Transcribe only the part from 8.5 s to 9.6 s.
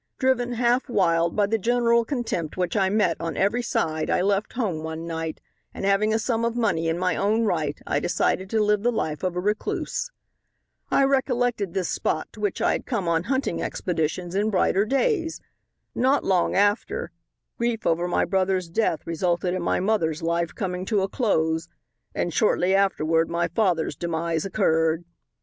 live the life of a